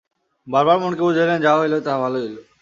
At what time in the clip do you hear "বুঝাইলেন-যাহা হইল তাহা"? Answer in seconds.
1.01-1.97